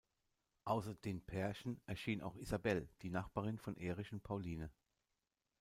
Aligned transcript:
Außer 0.65 0.95
den 0.95 1.21
Pärchen 1.23 1.79
erscheint 1.85 2.23
auch 2.23 2.35
Isabell, 2.35 2.89
die 3.03 3.11
Nachbarin 3.11 3.59
von 3.59 3.77
Erich 3.77 4.11
und 4.11 4.23
Pauline. 4.23 4.71